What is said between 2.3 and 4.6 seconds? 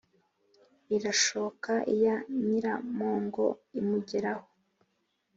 nyiramongo imugeraho